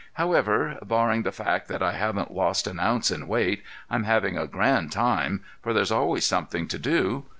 [0.13, 4.47] However, barring the fact that I haven't lost an ounce in weight, I'm having a
[4.47, 7.25] grand time, for there's always something to do.